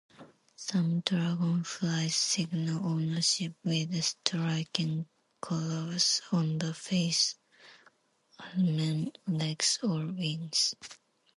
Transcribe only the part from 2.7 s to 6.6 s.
ownership with striking colours on